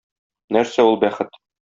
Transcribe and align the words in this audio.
Нәрсә 0.57 0.85
ул 0.93 0.97
бәхет? 1.05 1.41